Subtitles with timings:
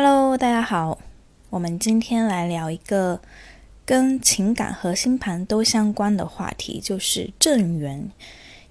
[0.00, 0.96] Hello，大家好，
[1.50, 3.20] 我们今天来聊一个
[3.84, 8.08] 跟情感和星盘都相关的话题，就是正缘。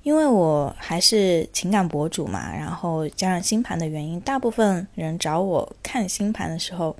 [0.03, 6.95] 因为我还是情感博主嘛，然后加上星盘的原因，大部分人找我看星盘的时候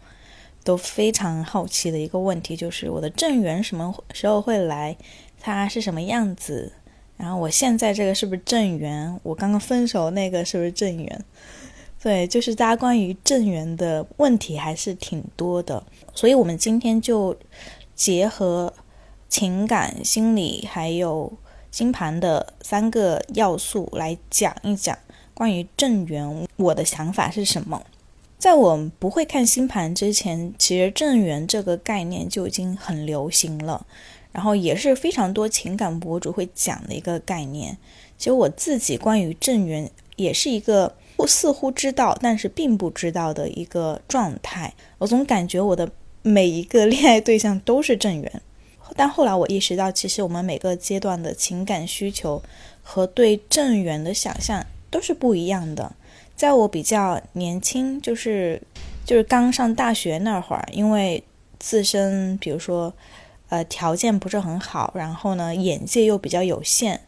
[0.61, 4.97] 都非常好奇的一个问题，就是我的正缘什么时候会来，
[5.39, 6.73] 它是什么样子？
[7.15, 9.17] 然后我现在这个是不是正缘？
[9.23, 11.25] 我刚刚分手那个是不是正缘？
[11.99, 17.35] 对，就是大家关于正缘的问题还是挺多的，所以我们今天就
[17.95, 18.71] 结合
[19.27, 21.33] 情感、心理还有
[21.71, 24.97] 星盘的三个要素来讲一讲
[25.33, 27.81] 关于正缘，我的想法是什么。
[28.37, 33.85] 在我不会看星盘之前，其实正缘这个概念就已经很流行了，
[34.31, 37.75] 然后也是非常多情感博主会讲的一个概念。
[38.19, 40.95] 其实我自己关于正缘也是一个。
[41.17, 44.73] 我似乎知道，但是并不知道的一个状态。
[44.99, 45.89] 我总感觉我的
[46.21, 48.41] 每一个恋爱对象都是正缘，
[48.95, 52.41] 但后来我意识到，其实我们每个阶段的情感需求
[52.83, 55.91] 和对正缘的想象都是不一样的。
[56.35, 58.61] 在我比较年轻，就是
[59.03, 61.23] 就是刚上大学那会儿，因为
[61.57, 62.93] 自身比如说
[63.49, 67.01] 呃条件不是很好，然后呢眼界又比较有限，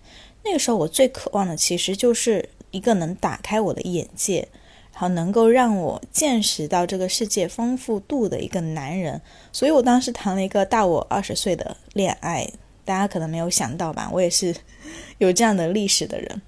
[0.43, 2.49] 那个时候我最渴望的其实就是。
[2.71, 4.47] 一个能打开我的眼界，
[4.93, 12.49] 然后能够让我见识到这个世界丰富度的一个男人，所以我当时谈了一个大我二十岁的恋爱，
[12.85, 14.09] 大家可能没有想到吧？
[14.11, 14.55] 我也是
[15.19, 16.41] 有这样的历史的人，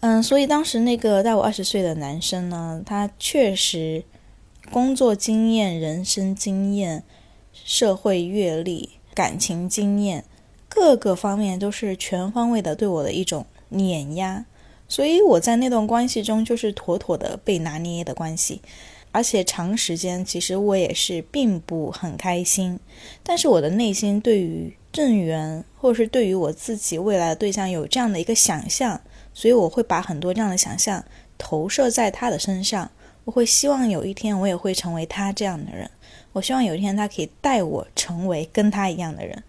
[0.00, 4.04] 嗯，所以当时那个大我二十岁的男生呢，他确实
[4.70, 7.02] 工作经验、人生经验、
[7.52, 10.24] 社会阅历、感情经验
[10.68, 14.44] 各个方面都是全方位的对我的一种碾压。
[14.88, 18.62] 所以我在那段关系中就是妥妥的被拿捏的关系，
[19.12, 22.80] 而且长时间其实我也是并不很开心。
[23.22, 28.98] 但是我的内心对于正缘，或者是对于我自己未来的对象有这样的一个想象，
[29.34, 31.04] 所以我会把很多这样的想象
[31.36, 32.90] 投射在他的身上。
[33.24, 35.90] 我会希望有一天我也会成为他这样的人，
[36.32, 39.44] 我希望有一天他可以带我成为跟他一样的人，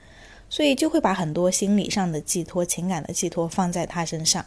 [0.50, 4.46] 所以就会把很多心理上的寄托、情感的寄托放在他身上。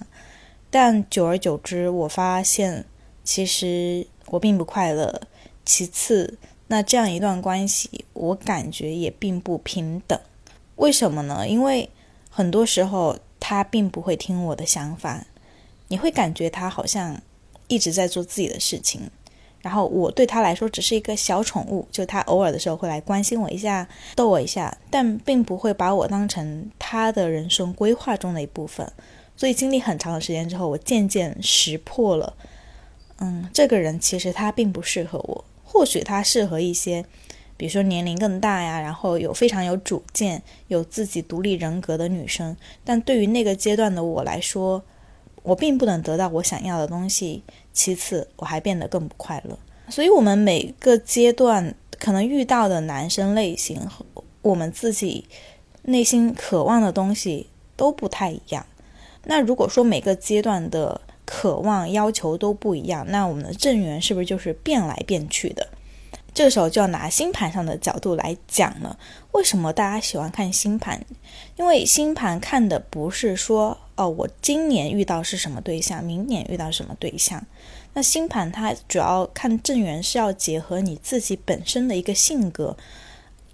[0.72, 2.86] 但久而久之，我发现
[3.22, 5.20] 其实我并不快乐。
[5.66, 6.38] 其次，
[6.68, 10.18] 那这样一段关系，我感觉也并不平等。
[10.76, 11.46] 为什么呢？
[11.46, 11.90] 因为
[12.30, 15.26] 很多时候他并不会听我的想法，
[15.88, 17.20] 你会感觉他好像
[17.68, 19.02] 一直在做自己的事情，
[19.60, 28.90] 然后我对他来说只是一个小宠物，就他偶尔的时候会来关心我一下，逗我一下，但并不会把我当成他的人生规划中的一部分。
[29.36, 32.34] 所以经历很长的时间之后，我渐渐识破了，
[33.18, 35.44] 嗯，这个人其实他并不适合我。
[35.64, 37.04] 或许他适合一些，
[37.56, 42.56] 比如说年龄更大呀，然后有非常有主见、有自己独立人格的女生。
[42.84, 44.82] 但对于那个阶段的我来说，
[45.42, 47.42] 我并不能得到我想要的东西。
[47.72, 49.58] 其次，我还变得更不快乐。
[49.88, 54.04] 所以，我们每个阶段可能遇到的男生类型和
[54.42, 55.26] 我们自己
[55.84, 58.66] 内心渴望的东西都不太一样。
[59.24, 65.68] 那如果说每个阶段的渴望要求都不一样，那我们的正缘是不是就是变来变去的？
[66.34, 68.98] 这个时候就要拿星盘上的角度来讲了。
[69.32, 71.04] 为什么大家喜欢看星盘？
[71.56, 77.44] 因为星盘看的不是说哦，我今年遇到是什么对象，明年遇到什么对象。
[77.92, 82.78] 那星盘它主要看正缘是要结合你自己本身的一个性格。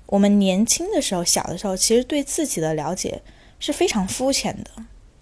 [0.07, 3.21] 我们年轻的时候，小的时候，其实对自己的了解
[3.59, 4.71] 是非常肤浅的。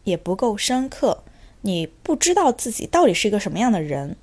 [0.06, 1.24] 也不够深刻，
[1.62, 4.16] 你不知道自己到底是一个什么样的人。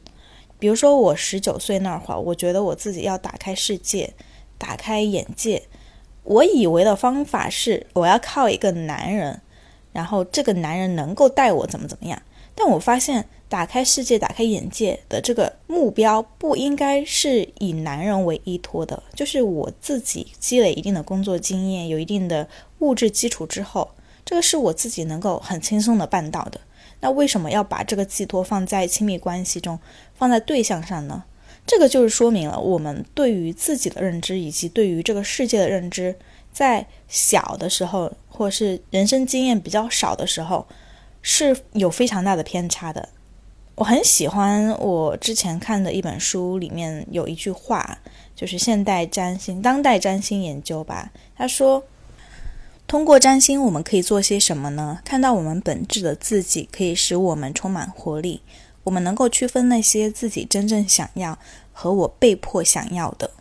[0.57, 4.13] 比如说，我十九岁那会儿，我觉得我自己要打开世界，
[4.57, 5.63] 打开眼界。
[6.23, 9.41] 我以为的方法是，我要靠一个男人，
[9.91, 12.21] 然后这个男人能够带我怎么怎么样。
[12.55, 19.03] 但我发现，打开世界、打开眼界的这个目标，不应该是以男人为依托的。
[19.13, 22.47] 就是我自己积累一定的工作经验，有一定的
[22.79, 23.89] 物质基础之后。
[24.25, 26.61] 这个是我自己能够很轻松的办到的，
[27.01, 29.77] 那为什么要把这个寄托放在亲密关系中，
[30.15, 31.25] 放在对象上呢？
[31.65, 36.15] 这个就是说明了我们对于自己的认知以及对于这个世界的认知，
[36.51, 40.65] 在小的时候或是人生经验比较少的时候，
[41.21, 43.09] 是有非常大的偏差的。
[43.75, 47.99] 我很喜欢我之前看的一本书，里面有一句话，
[48.35, 51.83] 就是现代占星、当代占星研究吧，他说。
[52.93, 54.99] 通过占星，我们可以做些什么呢？
[55.03, 58.39] 看到我们本质的自己，可以使我们充满活力。
[58.83, 61.39] 我们能够区分那些自己真正想要
[61.71, 63.31] 和我被迫想要的。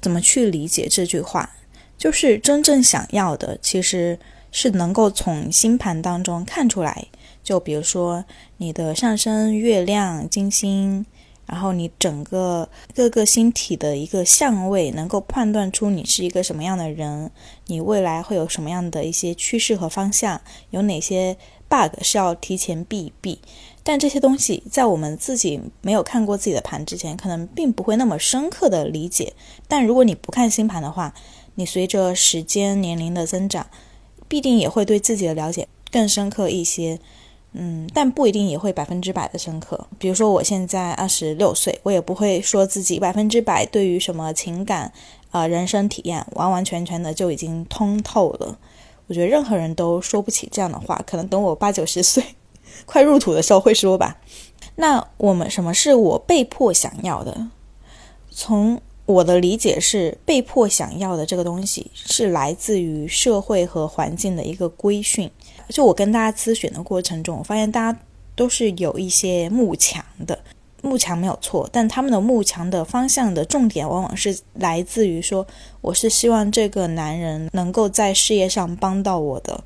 [0.00, 1.50] 怎么去理解这句话？
[1.98, 4.18] 就是真正想要的，其实
[4.50, 7.06] 是能够从星盘当中看出来。
[7.44, 8.24] 就比如说
[8.56, 11.04] 你的上升月亮、金星。
[11.50, 17.28] 然后你整个各个星体的一个相位，能够判断出你是一个什么样的人，
[17.66, 21.36] 你未来会有什么样的一些趋势和方向，有哪些
[21.68, 23.40] bug 是要提前避一避。
[23.82, 29.32] 但这些东西在我们自己没有看过自己的盘之前，可能并不会那么深刻的理解。
[29.66, 31.12] 但如果你不看星盘的话，
[31.56, 33.66] 你随着时间年龄的增长，
[34.28, 37.00] 必定也会对自己的了解更深刻一些。
[37.52, 39.86] 嗯，但不一定也会百分之百的深刻。
[39.98, 44.92] 比如说，我现在二十六岁，我也不会说自己百分之百对于什么情感、
[45.30, 48.58] 啊人生体验完完全全的就已经通透了。
[49.08, 52.24] 我觉得任何人都说不起这样的话，可能等我八九十岁，
[52.86, 54.18] 快入土的时候会说吧。
[54.76, 57.48] 那我们什么是我被迫想要的？
[58.30, 65.28] 从我的理解是，被迫想要的这个东西是来自于社会和环境的一个规训。
[65.70, 67.98] 就我跟大家咨询的过程中，我发现大家
[68.34, 70.38] 都是有一些慕强的，
[70.82, 75.46] 慕强没有错，但他们的慕强的方向的重点往往是来自于说，
[75.80, 79.62] 我是希望这个男人能够在事业上帮到我的，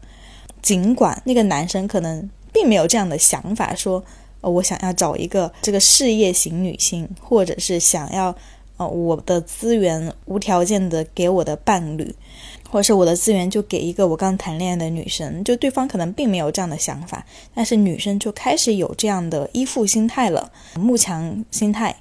[0.60, 4.02] 尽管那个男生可能并没有这样的想法，说，
[4.40, 8.34] 呃，我想要找一个这个事业型女性，或者是想要，
[8.76, 12.14] 呃，我的资源无条件的给我的伴侣。
[12.74, 17.24] 或者是我的资源就给一个我刚谈恋爱的女生，就对方可能并没有这样的想法，
[17.54, 21.94] 但是女生就开始有这样的依附心态了，慕强心态。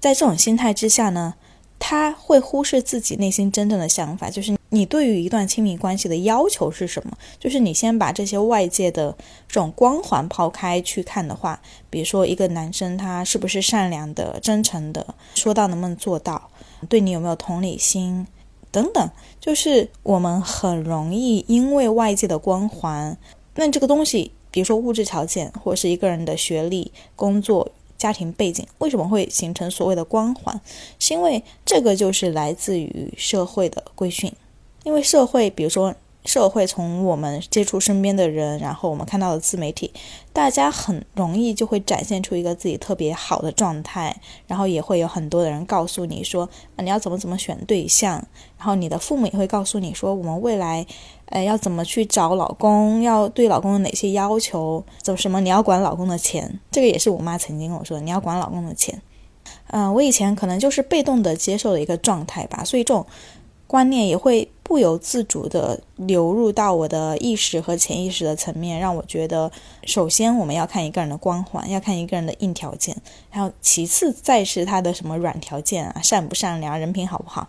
[0.00, 1.34] 在这种心态之下呢，
[1.78, 7.14] 她会忽视自己内心真正的想法，就是你对于一段亲密关系的要求是什么？
[7.38, 9.14] 就是你先把这些外界的
[9.46, 11.60] 这种光环抛开去看的话，
[11.90, 16.48] 比如说一个男生他是不是善良的、真诚的，说到能不能做到，
[16.88, 18.26] 对你有没有同理心。
[18.74, 23.16] 等等，就是我们很容易因为外界的光环，
[23.54, 30.60] 那这个东西，比如说物质条件，或者是一个人的学历、工作、家庭背景，为什么会形成所谓的光环？
[30.98, 34.32] 是因为这个就是来自于社会的规训，
[34.82, 35.94] 因为社会，比如说。
[36.24, 39.92] 社会从我们接触身边的人，然后我们看到的自媒体，
[40.32, 44.16] 大家很容易就会展现出一个自己特别好的状态，
[44.46, 46.48] 然后也会有很多的人告诉你说，
[46.78, 48.14] 你要怎么怎么选对象，
[48.56, 50.86] 然后你的父母也会告诉你说，我们未来，
[51.26, 55.40] 呃要怎么去找老公，要对老公有哪些要求，怎么什么？
[55.42, 59.02] 你要管老公的钱，这个也是我妈曾经跟我说，你要管老公的钱，
[59.66, 63.04] 嗯，我以前可能就是被动的接受的一个状态吧，所以这种。
[63.66, 69.52] 观念也会不由自主地流入到我的意识和潜意识的层面，让我觉得，
[69.84, 72.96] 首先我们要看一个人的光环，要看一个人的硬条件，
[73.30, 77.46] 然后其次再是他的什么软条件啊，善不善良，人品好不好。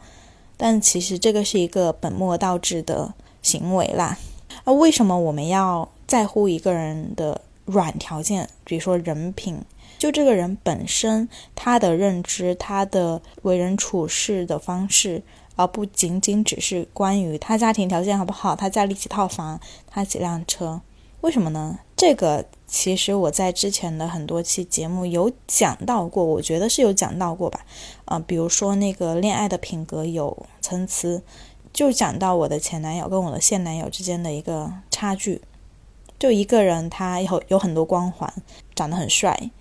[0.57, 4.17] 但其实这个是一个本末倒置的行为啦。
[4.65, 8.47] 那为什么我们要在乎一个人的软条件？
[8.65, 9.57] 比如说人品，
[9.97, 15.23] 就这个人本身他的认知，他的为人处事的方式。
[15.55, 20.81] 而不仅仅只是关于他家庭条件好不好，他家里几套房，他几辆车，
[21.21, 21.79] 为什么呢？
[21.95, 27.65] 这个其实我在之前的很多期节目有讲到过，我觉得是有讲到过吧。
[28.03, 31.21] 啊，比如说那个恋爱的品格有参差，
[31.71, 35.41] 就讲到我的前男友跟我的现男友之间的一个差距。
[36.17, 38.33] 就一个人他有有很多光环，
[38.73, 39.51] 长得很帅，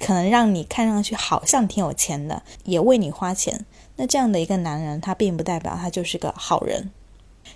[0.00, 3.64] 可能让你看上去好像挺有钱的，也为你花钱。
[4.00, 6.90] 那这样的一个男人，他并不代表他就是个好人。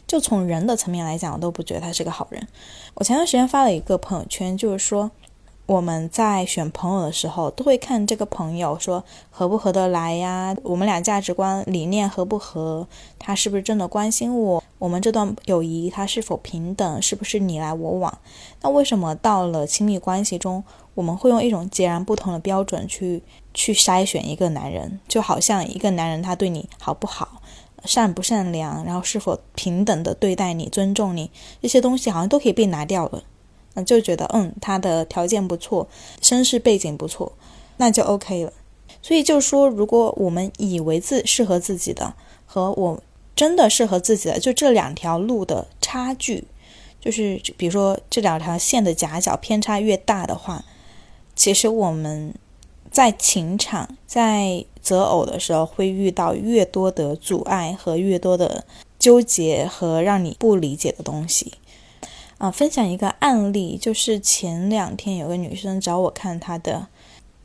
[0.06, 2.46] 就从人的层面来讲，我都不觉得他是个好人。
[2.92, 5.10] 我前段时间发了一个朋友圈，就是说
[5.64, 12.86] 我们在选朋友的时候，都会看这个朋友说合不合得来呀，我们俩价值观理念合不合，
[13.18, 18.18] 他是不是真的关心我，我们这段友谊他是否平等，是不是你来我往？
[18.60, 23.22] 那为什么到了亲密关系中，我们会用一种截然不同的标准去？
[23.54, 27.40] 去筛选一个男人，就好像一个男人他对你好不好，
[27.84, 31.30] 善不善良，然后是否平等的对待你、尊重你，
[31.62, 33.22] 这些东西好像都可以被拿掉了。
[33.74, 35.88] 那就觉得，嗯，他的条件不错，
[36.20, 37.32] 身世背景不错，
[37.76, 38.52] 那就 OK 了。
[39.00, 42.14] 所以就说，如果我们以为自适合自己的
[42.46, 43.02] 和我
[43.36, 46.44] 真的适合自己的，就这两条路的差距，
[47.00, 50.64] 就是比如说这两条线的夹角偏差越大的话，
[51.36, 52.34] 其实我们。
[52.94, 58.64] 在情场，在择偶的时候，会遇到越多的阻碍和越多的
[59.00, 61.54] 纠结和让你不理解的东西。
[62.38, 66.86] 啊，分享一个案例，就是前两天有个女生找我看她的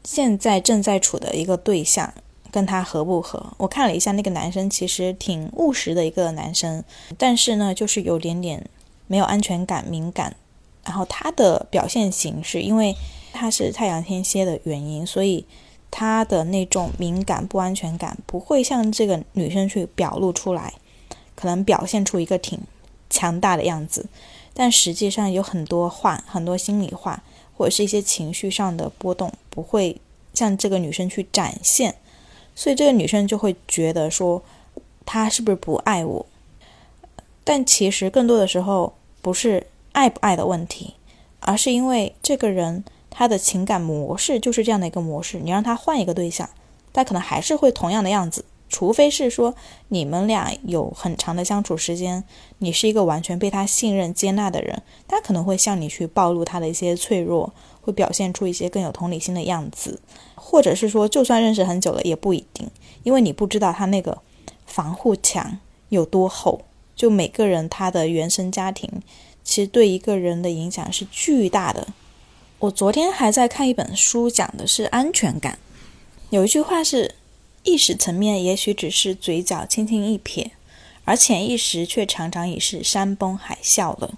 [0.04, 2.14] 现在正在处的一个对象，
[2.52, 3.44] 跟他合不合。
[3.58, 6.84] 我看了一下，那个男生其实挺务实的一个男生，
[7.18, 8.64] 但是呢，就是有点点
[9.08, 10.36] 没有安全感、敏感。
[10.86, 12.96] 然后他的表现形式，因为
[13.32, 15.46] 他是太阳天蝎的原因，所以
[15.90, 20.74] 他的那种敏感、不安全感不会像这个女生去表露出来，
[21.36, 22.60] 可能表现出一个挺
[23.10, 24.08] 强大的样子，
[24.54, 27.24] 但实际上有很多话、很多心里话，
[27.58, 30.00] 或者是一些情绪上的波动，不会
[30.34, 31.96] 向这个女生去展现，
[32.56, 34.44] 所以这个女生就会觉得说，
[35.06, 36.26] 他是不是不爱我？
[37.44, 39.68] 但其实更多的时候不是。
[39.92, 40.94] 爱不爱的问题，
[41.40, 45.40] 而是因为这个人他的情感模式就是这样的一个模式。
[45.40, 46.50] 你让他换一个对象，
[46.94, 49.56] 他可能还是会同样的样子，除非是说
[49.88, 52.24] 你们俩有很长的相处时间，
[52.60, 57.52] 你是一个完全被他信任接纳的人，他可能会向你去暴露他的一些脆弱，
[57.82, 60.00] 会表现出一些更有同理心的样子，
[60.36, 62.70] 或者是说就算认识很久了也不一定，
[63.04, 64.18] 因为你不知道他那个
[64.66, 66.62] 防护墙有多厚。
[66.96, 69.02] 就每个人他的原生家庭。
[69.42, 71.88] 其实对一个人的影响是巨大的。
[72.60, 75.58] 我昨天还在看一本书，讲的是安全感。
[76.30, 77.16] 有一句话是：
[77.64, 80.52] 意识层面也许只是嘴角轻轻一撇，
[81.06, 84.16] 而潜意识却常常已是山崩海啸了。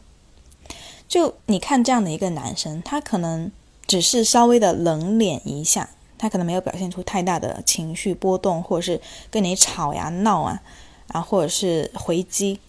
[1.07, 3.51] 就你看这样的一个男生，他可能
[3.85, 10.63] 只是稍微的冷脸一下，他可能没有表现出太大的情绪波动，或者是跟你吵呀闹啊，
[11.09, 12.59] 啊，或者是回击。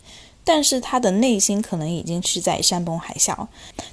[0.45, 3.47] 但是他的内心可能已经是在山崩海啸，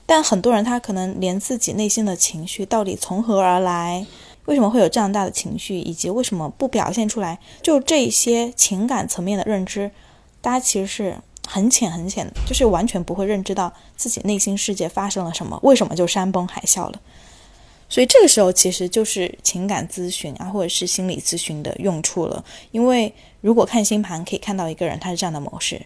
[0.06, 4.06] 但很多人他可能连自己内心的情绪到底从何而来，
[4.46, 9.92] 为什么会有这样大的情绪，以及为什么不表现出来，就这些情感层面的认知，
[10.42, 11.16] 大家其实是
[11.48, 17.00] 很浅很浅，就是完全不会认知到自己内心世界发生了什么，为什么就山崩海啸了。
[17.88, 25.80] 所以这个时候其实就是情感咨询啊，或者是心理咨询的用处了，因为如果看星盘可以看到一个人他是这样的模式。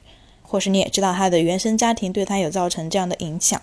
[0.43, 3.59] 或是你也知道他的原生家庭对他有造成这样的影响，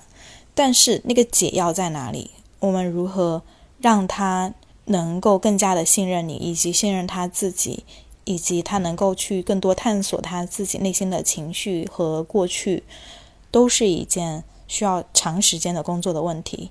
[0.54, 2.32] 但是那个解药在哪里？
[2.58, 3.42] 我们如何
[3.80, 4.52] 让他
[4.86, 7.84] 能够更加的信任你，以及信任他自己，
[8.24, 12.82] 以及他能够去更多探索他自己内心的情绪和过去，
[13.50, 16.70] 都是一件需要长时间的工作的问题。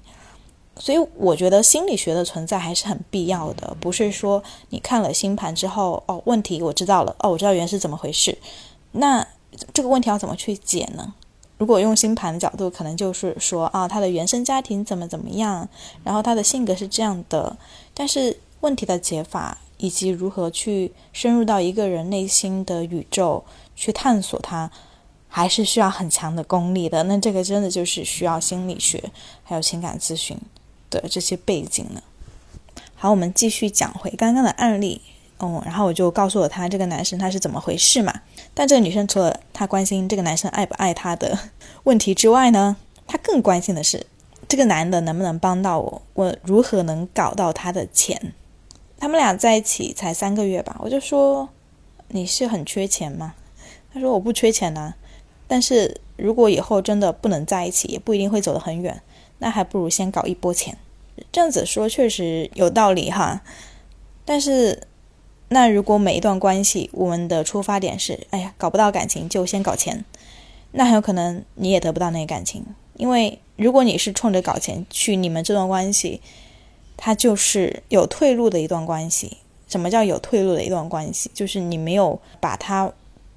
[0.78, 8.38] 所以我觉得心理学的存在还是很必要的，不是说你看了星盘之后，哦，问题我知道了，哦，我知道原是怎么回事，
[8.92, 9.26] 那。
[9.74, 11.14] 这个问题要怎么去解呢？
[11.58, 15.68] 如果用星盘的角度，可能就是说啊，他的原生家庭怎么怎么样，
[16.04, 17.58] 然后他的性格是这样的。
[17.94, 23.44] 但是问题的解法以及如何去深入到一个人内心的宇宙
[23.76, 24.72] 去探索他，
[25.28, 27.04] 还是需要很强的功力的。
[27.04, 29.12] 那这个真的就是需要心理学
[29.44, 30.38] 还有情感咨询
[30.90, 32.02] 的这些背景了。
[32.96, 35.02] 好，我们继续讲回刚刚的案例。
[35.42, 38.14] 嗯，然后我就告诉了他这个男生他是怎么回事嘛。
[38.60, 41.40] 但这个女生除了她关心这个男生爱不爱她的
[41.86, 42.76] 问题之外呢，
[43.08, 44.06] 她更关心的是
[44.50, 48.34] 这个男的能不能帮到我，我如何能搞到他的钱。
[48.98, 51.48] 他们俩在一起才三个月吧，我就说
[52.10, 53.34] 你是很缺钱吗？
[53.94, 54.94] 他说我不缺钱呐，
[55.48, 59.02] 但是如果以后真的不能在一起，也不一定会走得很远，
[59.38, 60.78] 那还不如先搞一波钱。
[61.32, 63.42] 这样子说确实有道理哈，
[64.26, 64.84] 但是。
[65.50, 70.06] 那如果每一段关系，我们的出发点是，哎呀，搞不到感情就先搞钱，
[70.72, 72.64] 那很有可能你也得不到那个感情，
[72.96, 76.22] 因为如果你是冲着搞钱去，你们这段关系，
[76.96, 79.38] 它就是有退路的一段关系。
[79.68, 81.30] 什么叫有退路的一段关系？
[81.34, 82.92] 就是你没有把它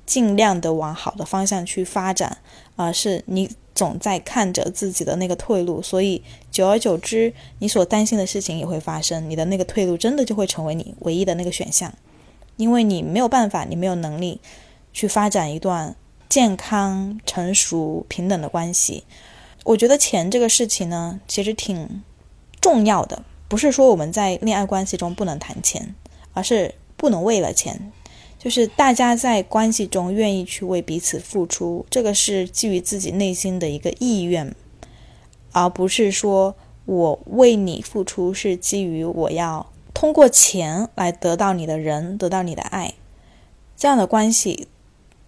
[0.05, 2.39] 尽量的往好的方向去发展，
[2.77, 3.51] 而是你。
[3.75, 9.29] 总在看着自己的那个退路，所以久而久之，你所担心的事情也会发生。
[9.29, 11.93] 你的那个退路真的就会成为你唯一的那个选项，
[12.57, 14.41] 因为你没有办法，你没有能力
[14.93, 15.97] 去发展一段
[16.29, 19.05] 健康、成熟、平等的关系。
[19.65, 22.03] 我觉得钱这个事情呢，其实挺
[22.61, 25.95] 重要的，不是说我们在恋爱关系中不能谈钱，
[26.33, 27.93] 而是不能为了钱。
[28.43, 34.53] 就是大家在关系中愿意去为彼此付出，这个是基于自己内心的一个意愿，
[35.53, 42.95] 而不是说我为你付出是基于我要通过钱来得到你的人，得到你的爱。
[43.77, 44.67] 这样的关系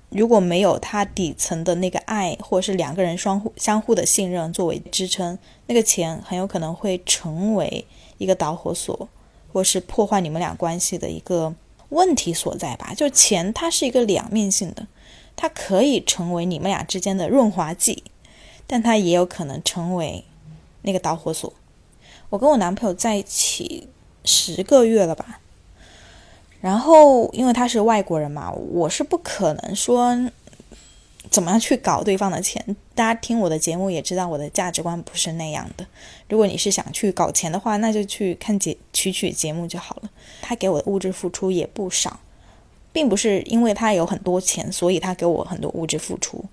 [0.08, 7.86] 如果没有它底层的那个爱，或者是两个人相互相互的信任作为支撑，那个钱很有可能会成为
[8.18, 9.08] 一个导火索，
[9.52, 11.54] 或是破坏你们俩关系的一个。
[11.94, 14.86] 问题所在吧，就钱它是一个两面性的，
[15.34, 18.02] 它可以成为你们俩之间的润滑剂，
[18.66, 20.24] 但它也有可能成为
[20.82, 21.52] 那个导火索。
[22.30, 23.88] 我跟我男朋友在一起
[24.24, 25.40] 十个月了吧，
[26.60, 30.16] 然后因为他是外国人嘛，我是不可能说
[31.34, 32.64] 怎么样去搞对方的钱。
[32.94, 35.84] 大家听我的节目也知道，我的价值观不是那样的。
[36.28, 40.10] 如果你是想去搞钱的话，那就去看节曲曲节目就好了。
[40.40, 42.20] 他给我的物质付出也不少，
[42.92, 46.44] 并不是因为他有很多钱，所以他给我很多物质付出，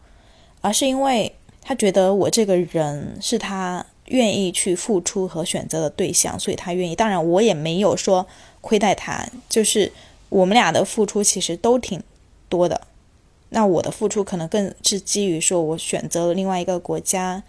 [0.61, 6.95] 而是因为他觉得我这个人是他愿意去付出和选择的对象，所以他愿意。
[6.95, 8.25] 当然，我也没有说。
[8.63, 9.91] 亏待他，就是
[10.29, 11.99] 我们俩的付出其实都挺
[12.47, 12.79] 多的。
[13.51, 17.43] 那我的付出可能更是基于说，我选择了另外一个国家，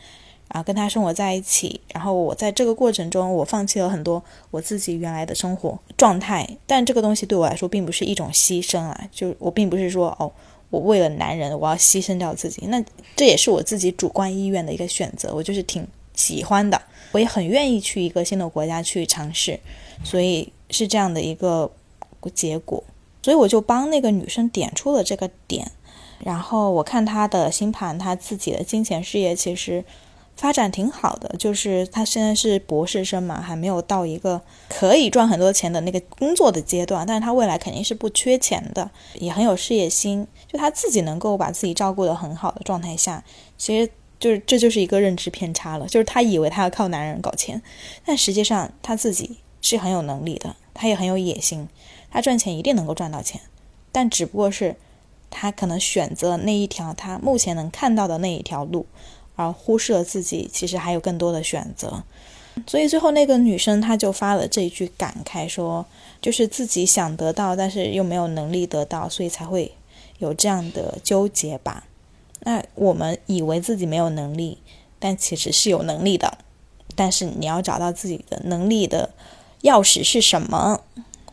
[0.49, 1.80] 啊，跟他生活在一起。
[1.94, 6.49] 然后我在这个过程中，我放弃了很多我自己原来的生活状态。
[6.66, 9.09] 但这个东西对我来说，并不是一种牺牲啊。
[9.11, 10.30] 就我并不是说，哦，
[10.71, 12.66] 我为了男人，我要牺牲掉自己。
[12.66, 12.85] 那
[13.16, 15.35] 这也是我自己主观意愿的一个选择。
[15.35, 16.80] 我就是挺喜欢的，
[17.12, 19.59] 我也很愿意去一个新的国家去尝试。
[20.04, 20.52] 所以。
[20.75, 21.71] 是这样的一个
[22.35, 22.82] 结果，
[23.23, 25.71] 所以我就帮那个女生点出了这个点，
[26.24, 29.84] 然后我看他的星盘，他自己的金钱事业其实
[30.36, 43.22] 发展挺好的，就是他现在是博士生嘛，还没有到一个可以赚很多钱的那个工作的阶段，但是他未来肯定是不缺钱的，也很有事业心，就他自己能够把自己照顾得很好的状态下，
[43.58, 47.60] 其实就是这就是一个认知偏差了，就是他以为他要靠男人搞钱，
[48.04, 50.56] 但实际上他自己是很有能力的。
[50.74, 51.68] 他也很有野心，
[52.10, 53.38] 他赚钱一定能够赚到钱，
[53.92, 54.74] 但只不过是
[55.32, 58.86] 他可能选择那一条他目前能看到的那一条路，
[59.34, 62.04] 而忽视了自己其实还有更多的选择。
[62.66, 65.84] 所以最后那个女生她就发了这一句感慨，说
[66.20, 69.72] 就是自己想得到，但是又没有能力得到，所以才会
[70.18, 71.84] 有这样的纠结吧。
[72.40, 74.58] 那我们以为自己没有能力，
[74.98, 76.38] 但其实是有能力的，
[76.94, 79.10] 但是你要找到自己的能力的。
[79.62, 80.80] 钥匙是什么？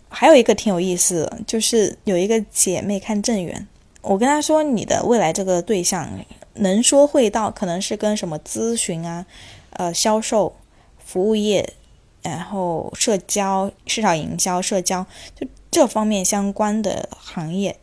[0.07, 3.67] 还有一个挺有意思的，就是有一个姐妹看正缘，
[4.01, 6.09] 我跟他说，你的未来这个对象
[6.55, 9.25] 能说会道，可能是跟什么咨询啊、
[9.71, 10.55] 呃销售、
[10.97, 11.73] 服务业，
[12.21, 17.77] 然后社交、市场营销、社交，就这方面相关的行业。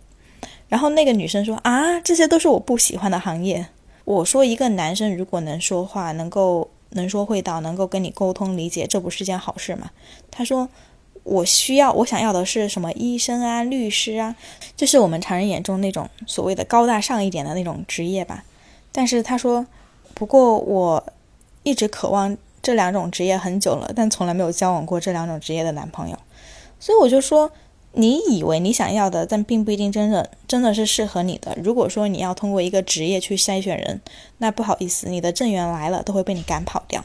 [0.69, 3.67] 然后那个女生说啊，这些都是我不喜欢的行业。
[4.05, 6.71] 我说一个男生如果能说话，能够。
[6.91, 9.91] 能说会道，能够跟你沟通理解，这不是件好事吗？
[10.31, 10.67] 他说
[11.27, 12.91] ：“我需要，我想要的是什么？
[12.93, 14.35] 医生啊，律师啊，
[14.77, 18.45] 就是我们常人眼中那种所谓的高大上一点的那种职业吧。”
[18.93, 19.67] 但是他说
[20.15, 21.05] ：“不过我
[21.63, 26.19] 一直渴望这两种职业很久了，但从来没有交往过这两种职业的男朋友。”
[26.81, 27.51] 所以我就说。
[27.99, 31.57] 你以为你想要的，但并不一定真的真的是适合你的。
[31.65, 34.03] 如果说你要通过一个职业去筛选人，
[34.37, 37.03] 那不好意思，你的正缘来了都会被你赶跑掉。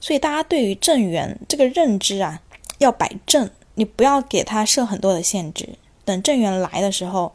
[0.00, 2.40] 所以大家对于正缘这个认知啊，
[2.84, 5.70] 要摆正，你不要给他设很多的限制。
[6.04, 7.32] 等正缘来的时候，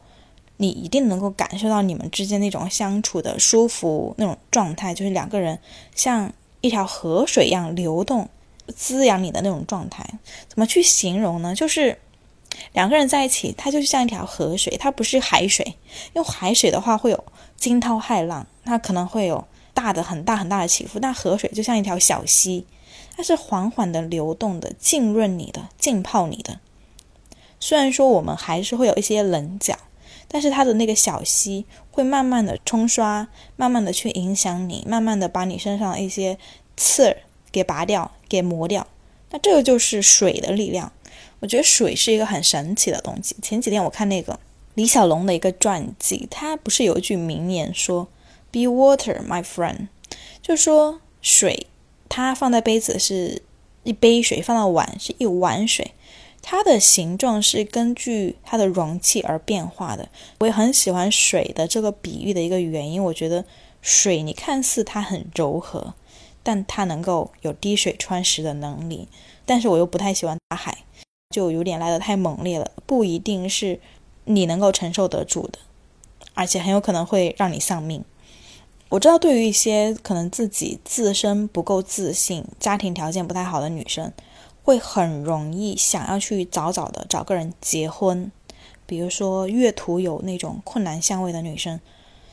[0.57, 5.59] 你一定能够感受到你们之间那种相处的舒服那种状态，就是两个人
[5.95, 6.31] 像
[6.61, 8.29] 一条河水一样流动，
[8.75, 10.05] 滋养你的那种状态。
[10.47, 11.53] 怎么去形容呢？
[11.53, 11.97] 就是。
[12.73, 15.63] 两个人在一起，它就像一条河水，它不是海水。
[16.13, 17.23] 因为海水的话会有
[17.55, 20.99] 惊涛骇浪，它可能会有大的、很大、很大的起伏。
[20.99, 22.65] 但河水就像一条小溪，
[23.19, 26.61] 它是缓缓的流动的，浸润你的，浸泡你的。
[27.59, 29.77] 虽然说我们还是会有一些棱角，
[30.29, 33.27] 但是它的那个小溪会慢慢的冲刷，
[33.57, 36.37] 慢慢的去影响你，慢慢的把你身上的一些
[36.77, 37.17] 刺儿
[37.51, 38.87] 给拔掉，给磨掉。
[39.31, 40.89] 那这个就是水的力量。
[41.41, 43.35] 我觉得水是一个很神奇的东西。
[43.41, 44.39] 前几天我看那个
[44.75, 48.07] 李小龙的一个传记，他不是有一句名言说
[48.49, 49.89] “Be water, my friend”，
[50.41, 51.67] 就说水，
[52.09, 53.41] 它放在杯子是
[53.83, 55.93] 一杯水，放到碗是一碗水，
[56.41, 60.09] 它的形状是根据它的容器而变化的。
[60.39, 63.45] 我也很喜欢水的这个比喻的一个原因，我觉得
[63.81, 65.93] 水你看似它很柔和，
[66.43, 69.07] 但它能够有滴水穿石的能力。
[69.45, 70.79] 但是我又不太喜欢大海。
[71.31, 73.79] 就有点来的太猛烈了，不一定是
[74.25, 75.59] 你能够承受得住的，
[76.33, 78.03] 而且很有可能会让你丧命。
[78.89, 84.11] 我知道，对于一些可能自己自身不够自信、家庭条件不太好的女生，
[84.63, 88.31] 会很容易想要去早早的找个人结婚。
[88.87, 91.79] 比如说，月图有那种困难相位的女生，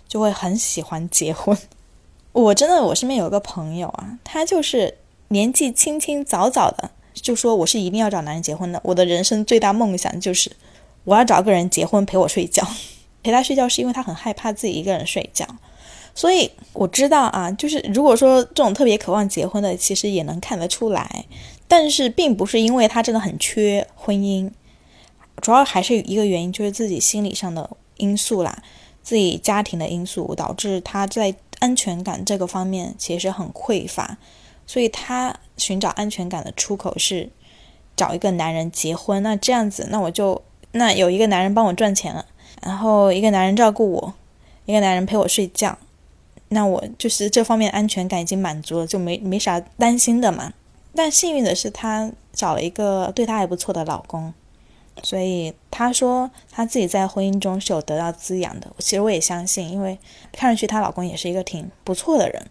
[0.09, 1.57] 就会很喜欢结婚。
[2.33, 4.97] 我真的，我身边有个朋友啊，她就是
[5.29, 6.91] 年纪轻轻、早早的。
[7.15, 10.53] 就说我是一定要找男人结婚的，我的人生最大梦想就是
[11.05, 12.67] 我要找个人结婚陪我睡觉，
[13.23, 15.47] 陪他睡觉是因为他很害怕自己一个人睡觉，
[16.17, 21.27] 所以我知道啊，就是如果说这种特别渴望结婚的，其实也能看得出来，
[21.69, 24.51] 但是并不是因为他真的很缺婚姻，
[25.43, 28.63] 主要还是一个原因，就是自己心理上的因素啦，
[29.03, 34.17] 自己家庭的因素导致他在安全感这个方面其实很匮乏，
[34.67, 37.29] 所以他寻找安全感的出口是
[37.95, 39.23] 找一个男人结婚。
[39.23, 42.25] 那这样子，那我就那有一个男人帮我赚钱了，
[42.63, 44.15] 然后一个男人照顾我，
[44.65, 45.77] 一个男人陪我睡觉，
[46.49, 50.53] 那我就是这方面安全感已经满足了，就没没啥担心的嘛。
[50.95, 54.33] 但幸运的是，她找了一个对她还不错的老公。
[55.03, 59.99] 所以她说她自己在婚姻中是有得到滋养的，其实我也相信，因为
[60.33, 62.47] 看上去她老公也是一个挺不错的人。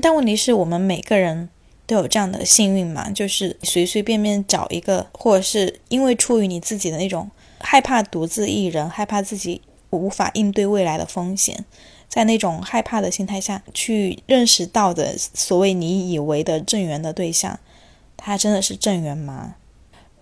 [0.00, 1.48] 但问题是我们每个人
[1.86, 3.08] 都有这样的幸运嘛？
[3.10, 11.64] 就是随随便便找一个，或者是因为出于你自己的那种害怕独自一人，害怕自己无法应对未来的风险，
[12.08, 17.58] 在那种害怕的心态下去认识到的所谓你以为的正缘的对象，
[18.16, 19.56] 他真的是正缘吗？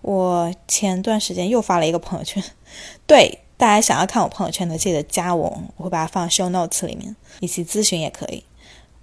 [0.01, 2.43] 我前段时间又发了一个朋友圈，
[3.07, 8.43] 对大家想要看我朋友圈的，记得加我，我会把它放 show notes 里面，以及咨询也可以。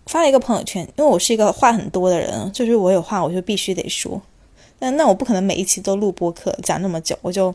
[0.06, 4.20] 发了一个朋友圈，因为我是一个话很多的人，就是我有话我就必须得说，
[4.78, 7.54] 那那我不可能每一期都录播客讲那么久，我就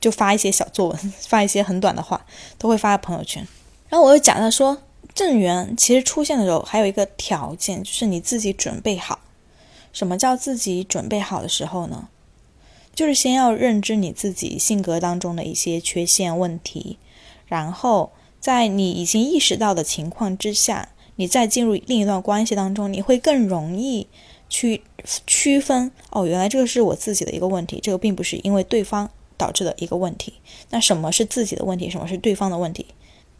[0.00, 2.24] 就发一些小作文， 发一些很短的话，
[2.58, 3.46] 都会发在朋友圈。
[3.94, 4.76] 然后我又讲到说，
[5.14, 9.20] 正缘其实出现的时候还有一个条件，就是你自己准备好。
[9.92, 12.08] 什么叫自己准备好的时候呢？
[12.92, 16.98] 就是先要认知你自己性格当中的一些缺陷问题，
[17.46, 24.08] 然后在你已经意识到的情况之下，你再进入另一段关系当中，你会更容易
[24.48, 24.82] 去
[25.24, 30.34] 区分哦，原来这个是我自己的一个问题，这个并不是因为对方导致的一个问题。
[30.70, 32.86] 那什么是自己的问题，什么是对方的问题？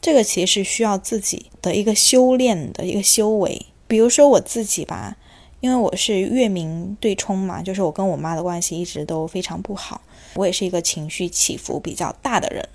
[0.05, 3.65] 这个其实是需要自己的一个修炼的一个修为。
[3.87, 5.17] 比如说我自己吧。
[5.61, 10.03] 因为我是月明对冲嘛，就是我跟我妈的关系一直都非常不好。
[10.35, 12.69] 我也是一个情绪起伏比较大的人。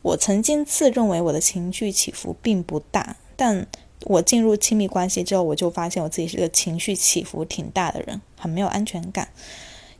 [0.00, 3.66] 我曾经自认为我的情绪起伏并不大，但
[4.04, 9.28] 我进入亲密关系之后，我就发现我自己是个情绪起伏挺大的人，很没有安全感，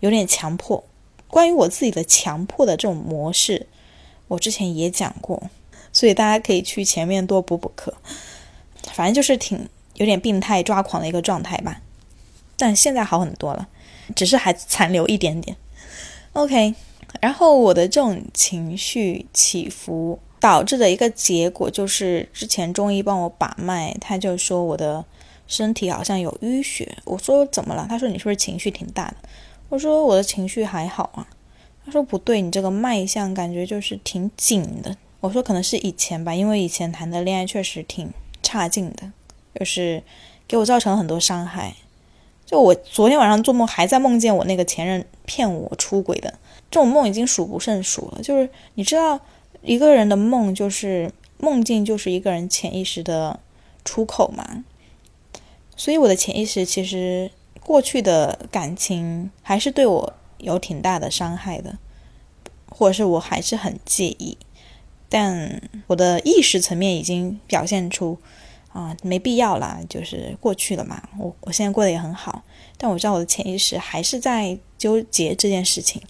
[0.00, 0.83] 有点强迫。
[1.29, 3.66] 关于我自己的强迫的这种模式，
[4.29, 5.50] 我之前也讲过，
[5.94, 7.94] 所以大家可以去前面多补补课。
[8.92, 11.80] 反正就是挺有点病态抓狂的一个状态吧。
[12.59, 13.66] 但现在好很多了，
[14.14, 15.57] 只是还残留一点点。
[16.35, 16.74] OK，
[17.20, 25.04] 然后我的这种情绪起伏导致的一个结果就是，之前中医帮我把脉，他就说我的
[25.46, 26.96] 身体好像有淤血。
[27.04, 27.87] 我说怎么了？
[27.88, 29.16] 他说你是不是情绪挺大的？
[29.68, 31.26] 我说我的情绪还好啊。
[31.85, 34.96] 他说不对，你这个脉象感觉就是挺紧的。
[35.24, 39.10] 我说可能是以前吧，因为以前谈的恋爱确实挺差劲的，
[39.58, 40.02] 就是
[40.46, 41.74] 给我造成了很多伤害。
[42.44, 46.38] 就我昨天晚上做梦，还在梦见我那个前任骗我出轨的
[46.70, 48.20] 这种梦已经数不胜数了。
[48.22, 49.18] 就是你知道，
[49.62, 53.40] 一个人的梦就是梦境，就是一个人潜意识的
[53.82, 54.62] 出口嘛。
[55.74, 61.78] 所以我的潜意识其实过去的感情还是对我有挺大的伤害的，
[62.68, 64.37] 或者是我还是很介意，
[65.14, 68.18] 但我的意识层面已经表现出。
[68.74, 71.00] 啊，没必要啦，就是过去了嘛。
[71.16, 72.42] 我我现在过得也很好，
[72.77, 76.03] 但我知道我的潜意识还是在纠结这件事情。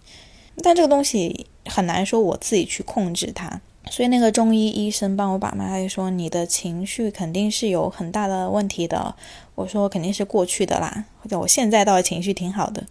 [0.63, 3.61] 但这个东西很难说我自己去控制它。
[3.91, 9.15] 所以那个中医医生帮我把脉，他就说你的情绪肯定是有很大的问题的。
[9.55, 12.87] 我说肯定是过去的啦，或者我现在倒是情绪挺好的。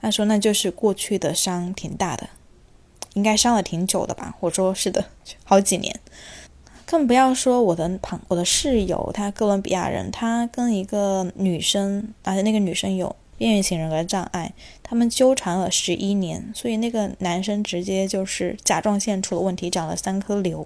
[0.00, 2.30] 他说那就是过去的伤挺大的，
[3.18, 4.32] 应该伤了挺久的吧？
[4.38, 5.04] 我说是的，
[5.42, 5.98] 好几年。
[6.86, 14.54] 更不要说我的旁我的室友，他哥伦比亚人，他跟一个女生，而且那个女生有边缘型人格障碍，
[14.84, 20.64] 他们纠缠了十一年，所以那个男生直接就是甲状腺出了问题，长了三颗瘤。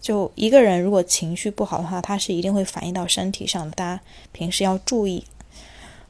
[0.00, 4.00] 就一个人如果情绪不好的话，他是一定会反映到身体上的，大家
[4.32, 5.22] 平时要注意。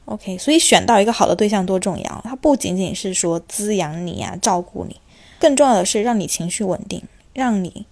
[0.05, 4.95] OK，所以选到一个好的对象多重要，他不仅仅是说滋养你呀，照顾你，
[5.39, 7.01] 更重要的是让你情绪稳定，
[7.33, 7.85] 让你。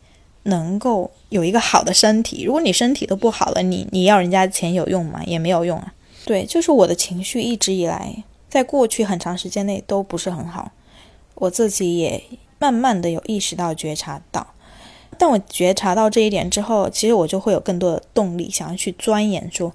[0.43, 5.21] 能够有一个好的身体，如果你身体都不好了，你你要人家钱有用吗？
[5.25, 5.93] 也没有用啊。
[6.23, 10.71] 对，就是我的情绪一直以来，在过去很长时间内都不是很好，
[11.36, 12.23] 我自己也
[12.60, 14.47] 慢慢的有意识到、觉察到。
[15.17, 19.73] 但我觉察到这一点之后，其实我就会有更多的动力，想要去钻研，说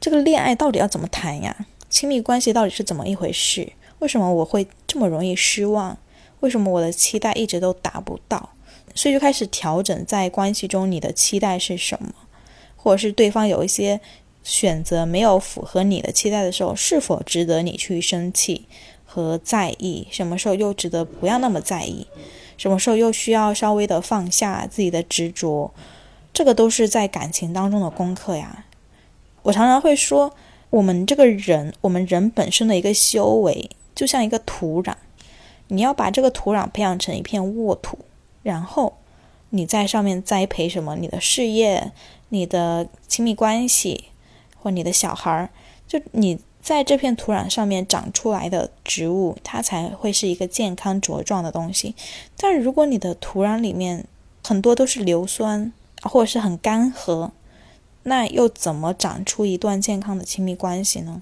[0.00, 1.54] 这个恋爱到底要怎么谈呀？
[1.90, 3.70] 亲密关系到底是怎么一回事？
[3.98, 5.98] 为什么我会这么容易失望？
[6.40, 8.50] 为什么我的期待一直都达不到？
[8.94, 12.12] 所以就开始调整在关系中你的期待是什么，
[12.76, 14.00] 或者是对方有一些
[14.42, 18.66] 选择没有符合你的期待的时候，是否值得你去生气
[19.04, 20.06] 和在意？
[20.10, 22.06] 什么时候又值得不要那么在意？
[22.56, 25.70] 什么时候又需要稍微的放下自己的执着，
[26.32, 28.64] 这个都是在感情当中的功课呀。
[29.42, 30.32] 我常常会说，
[30.70, 34.94] 我们这个人，我们人本身的一个修为，就像一个土壤，
[35.68, 37.98] 你要把这个土壤培养成一片沃土，
[38.42, 38.94] 然后
[39.50, 41.92] 你在上面栽培什么，你的事业、
[42.28, 44.06] 你的亲密关系
[44.60, 45.50] 或你的小孩儿，
[45.86, 46.38] 就你。
[46.66, 51.94] 在这片土壤上面长出来的植物，它才会是一个健康茁壮的东西。
[52.36, 54.04] 但如果你的土壤里面
[54.42, 57.30] 很多都是硫酸，或者是很干涸，
[58.02, 61.20] 那又怎么长出一段健康的亲密关系呢？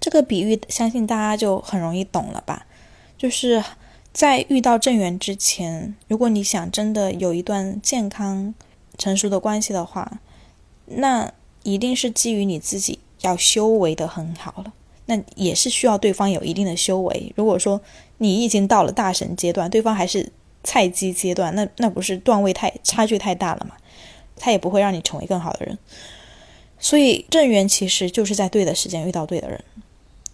[0.00, 2.64] 这个比喻相信大家就很容易懂了吧？
[3.22, 3.62] 就是
[4.12, 8.52] 在遇到正缘之前，如果你想真的有一段健康
[8.98, 10.18] 成熟的关系的话，
[10.86, 11.32] 那
[11.62, 12.98] 一定是基于你自己。
[13.20, 14.72] 要修为的很好了，
[15.06, 17.32] 那也是需要对方有一定的修为。
[17.36, 17.80] 如果说
[18.18, 20.28] 你已经到了大神阶段，对方还是
[20.64, 23.76] 菜鸡阶段，那那不是段位太差距太大了吗？
[24.34, 25.78] 他也不会让你成为更好的人。
[26.80, 29.62] 所以正缘其实就是在对的时间遇到对的人。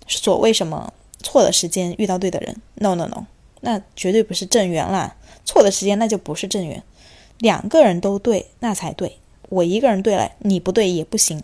[0.07, 0.91] 所谓什么
[1.23, 3.25] 错的时间遇到对的人？No No No，
[3.61, 5.17] 那绝对不是正缘啦。
[5.45, 6.83] 错的时间那就不是正缘。
[7.39, 9.19] 两个人都对，那才对。
[9.49, 11.43] 我一个人对了，你不对也不行。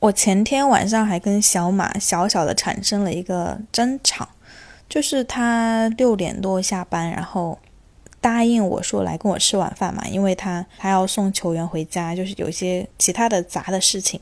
[0.00, 4.28] 我前天晚上还跟小马小小的产生了一个争吵，
[4.88, 7.58] 就是他六点多下班，然后
[8.20, 14.18] 答应我说来跟我吃晚饭嘛，因为他他要送球员回家，就是有一些其他的杂的事情。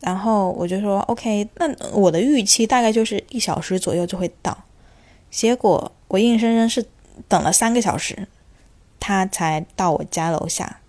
[0.00, 4.56] 然后我就说 OK，那我的预期大概就是一小时左右就会到。
[5.30, 6.84] 结果我硬生生是
[7.28, 8.26] 等了三个小时，
[8.98, 10.80] 他才到我家楼下。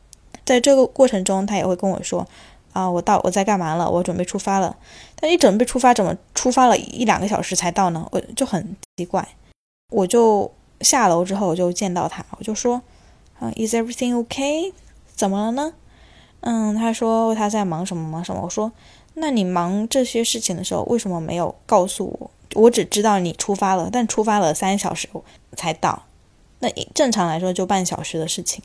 [0.44, 2.28] 在这个过程中，他也会跟我说。
[2.74, 3.92] 啊，我到我在干嘛了？
[3.92, 4.74] 我准备出发了，
[5.20, 8.08] 但你准备出发怎么出发了一两个小时才到呢？
[8.12, 9.28] 我就很奇怪。
[9.90, 12.82] 我就下楼之后我就见到他，我就说，
[13.42, 14.72] 啊，Is everything OK？
[15.14, 15.74] 怎么了呢？
[16.40, 18.42] 嗯，他说他在忙什么忙什么。
[18.42, 18.72] 我说，
[19.14, 22.32] 那你忙这些事情的时候为什么没有告诉我？
[22.54, 25.08] 我只知道你出发了，但出发了三小时
[25.56, 26.04] 才到，
[26.60, 28.64] 那正常来说就半小时的事情。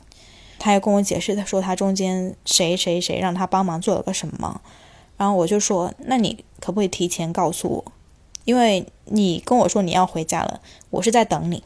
[0.59, 4.59] 他又跟我解释，他说他中间谁谁谁让他帮忙做了个什么，
[5.15, 7.91] 然后我就说，那你可不可以提前告诉我？
[8.43, 11.63] 因为你跟我说你要回家了，我是在等你，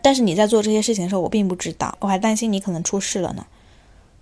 [0.00, 3.46] 但是你在做这些事情的时候，我并不知道，我还担心你可能出事了呢，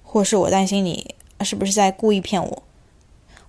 [0.03, 2.63] 或是我担心你是不是在故意骗我，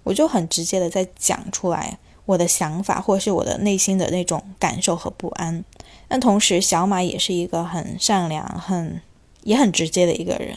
[0.03, 5.63] 我就很直接的在讲出来我的想法，或者是我的内心的那种感受和不安。
[6.07, 9.01] 但同时，小马也是一个很善良、很。
[9.43, 10.55] 也很直接的一个人，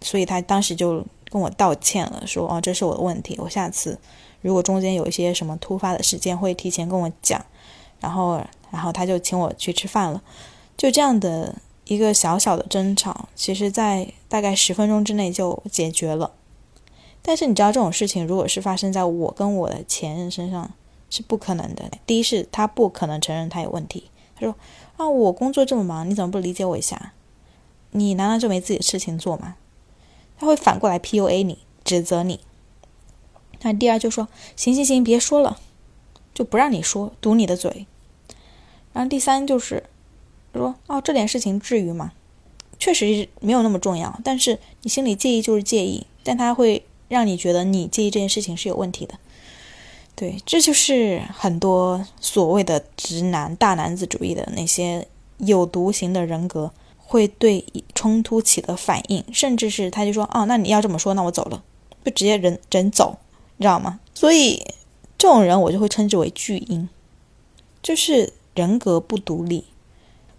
[0.00, 3.98] 所以他当时就跟我道歉了，说：“哦，这是我的问题，我下次
[4.40, 7.44] 如果中间有一些什么突发的事件，会提前跟我讲。”
[8.00, 10.22] 然后，然后他就请我去吃饭了。
[10.74, 16.32] 就这样的一个小小的争吵，其实在大概十分钟之内就解决了。
[17.26, 20.70] 但是你知道，这种事情如果是发生在我跟我的前任身上，
[21.08, 21.90] 是不可能的。
[22.04, 24.54] 第一是他不可能承认他有问题，他说
[24.98, 27.14] ：“啊，我工作这么忙，你怎么不理解我一下？”
[27.92, 29.56] 你难道就没自己的事情做吗？
[30.36, 32.40] 他会反过来 PUA 你，指责你。
[33.62, 35.58] 那第二就说行行行，别说了，
[36.34, 37.86] 就不让你说，堵你的嘴。
[38.92, 39.84] 然后第三就是
[40.52, 42.12] 说哦，这点事情至于吗？
[42.78, 49.14] 确实没有那么重要，但是你心里介意就是介意，但他会让你觉得你介意这件事情是有问题的。
[50.14, 55.06] 对，这就是很多所谓的直男、大男子主义的那些
[55.38, 56.72] 有毒型的人格。
[57.06, 57.62] 会对
[57.94, 61.62] 冲突起的反应，甚至是他就说：“哦，那你要这么说，那我走了，
[62.02, 63.18] 就直接人人走，
[63.58, 64.56] 你知道吗？”所以
[65.18, 66.88] 这种人我就会称之为巨婴，
[67.82, 69.66] 就是人格不独立，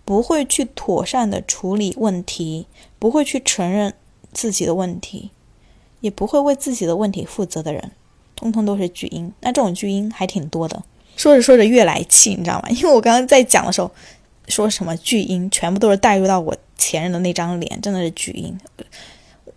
[0.03, 2.65] 不会去妥善的处理问题，
[2.97, 3.93] 不会去承认
[4.33, 5.29] 自己的问题，
[6.01, 7.91] 也不会为自己的问题负责的人，
[8.35, 9.31] 通通都是巨婴。
[9.41, 10.83] 那这种巨婴还挺多的，
[11.15, 12.69] 说着说着越来气，你知道吗？
[12.73, 13.91] 因为我刚刚在讲的时候。
[14.47, 18.55] 说什么巨婴，全部都是带入到我前任的那张脸，真的是巨婴。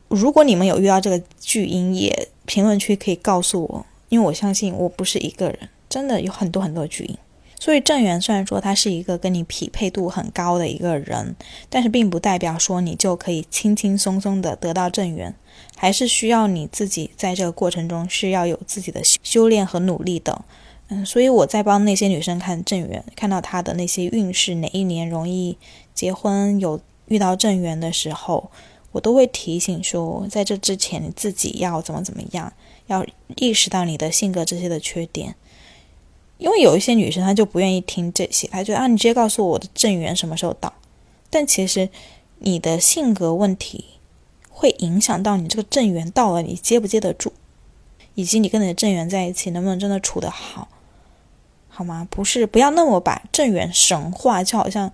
[0.08, 7.14] 如果你们有遇到这个巨婴，也评论区可以告诉我，因为我相信我不是一个人，真的有很多很多巨婴。
[7.60, 11.36] 所以正缘虽然说他是一个跟你匹配度很高的一个人，
[11.68, 15.34] 但是并不代表说你就可以轻轻松松的得到正缘，
[15.78, 20.44] 还是需要你自己在这个过程中是要有自己的修炼和努力的。
[20.88, 25.56] 嗯，所以我在帮那些女生看正缘，看到她的那些运势哪一年容易
[25.94, 28.50] 结婚，有遇到正缘的时候，
[28.92, 32.52] 我都会提醒说，在这之前你自己要怎么怎么样，
[32.86, 35.34] 要意识到你的性格这些的缺点。
[36.38, 40.72] 因为有一些女生她就不愿意听这些，她觉得啊，你直接告诉我我的正缘什么时候到，
[41.28, 41.90] 但其实
[42.38, 43.84] 你的性格问题
[44.58, 47.32] 会影响到你这个正缘到了你接不接得住，
[48.16, 50.66] 以及你跟你的正缘在一起能不能真的处得好，
[51.68, 52.04] 好吗？
[52.10, 54.90] 不是，不要那么把正缘神化，就好像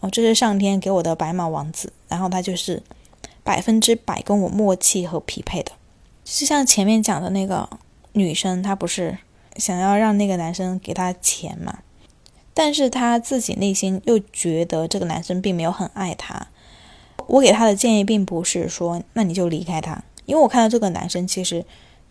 [0.00, 2.82] 哦，这是上天给我的白马王子，然后他就是
[3.44, 5.70] 百分之百跟我默契和匹配的。
[6.24, 7.68] 就像前面讲的那个
[8.14, 9.18] 女生，她不是
[9.56, 11.78] 想要让那个男生给她钱嘛？
[12.52, 16.48] 但是她自己内心又觉得这个男生并没有很爱她。
[17.26, 21.64] 我给他的建议并不是说那你就离开他，因为我看到这个男生其实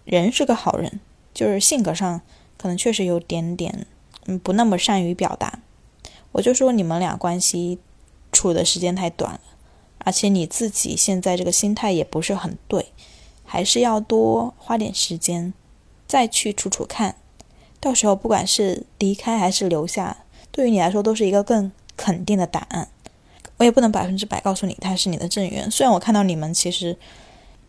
[0.05, 0.99] 人是个好人，
[1.33, 2.21] 就是性格上
[2.57, 3.85] 可能确实有点点
[4.25, 5.59] 嗯不那么善于表达。
[6.33, 7.79] 我就说你们俩关系
[8.31, 9.41] 处的时间太短了，
[9.99, 12.87] 而且你自己现在这个心态也不是很对。
[13.45, 15.53] 还是要多花点时间，
[16.07, 17.17] 再去处处看，
[17.79, 22.87] 到时候不管是离开还是留下，对于你来说都是一个更肯定的答案。
[23.63, 26.97] 我也不能百分之百告诉你他是你的正缘，虽然我看到你们其实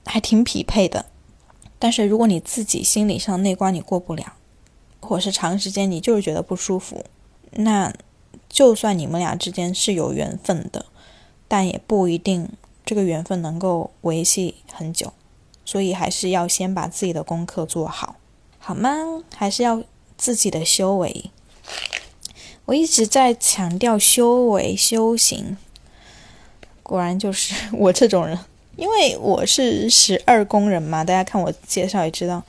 [0.05, 1.07] 还挺匹配的，
[1.79, 4.33] 但是如果你自己心理上那关你过不了，
[4.99, 7.05] 或者是长时间你就是觉得不舒服，
[7.53, 7.95] 那
[8.49, 10.87] 就算你们俩之间是有缘分的，
[11.47, 12.49] 但也不一定
[12.85, 15.13] 这个缘分能够维系很久。
[15.65, 18.17] 所以还是要先把自己的功课做好，
[18.59, 18.91] 好吗？
[19.37, 19.81] 还是要
[20.19, 21.31] 自己的修为。
[22.65, 25.57] 我一直在强调修为修行，
[26.85, 28.39] 果然就是 我这种人，
[28.77, 31.03] 因为我是十二宫人嘛。
[31.03, 32.41] 大家看我介绍也知道，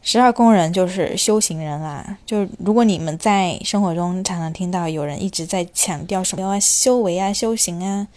[0.00, 2.16] 十二宫人就是修行人啦。
[2.24, 8.08] 就如果你们在生活中常常听到有人一直在强调什么要修为啊、修行啊。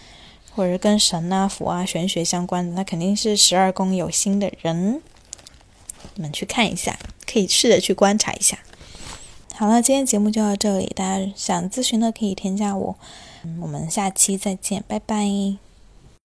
[0.55, 5.01] 或者是跟神啊、佛啊、玄学相关的，那肯定是十二宫有心的人。
[6.15, 6.97] 你们去看一下，
[7.31, 8.57] 可以试着去观察一下。
[9.55, 12.95] 好了，今天节目就到这里，大家想咨询的可以添加我。
[13.61, 15.68] 我们下期再见，拜拜。